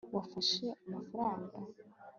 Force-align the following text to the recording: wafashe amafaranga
wafashe 0.15 0.65
amafaranga 0.85 1.57